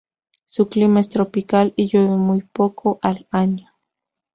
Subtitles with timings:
[0.45, 3.67] Su clima es tropical y llueve muy poco al año.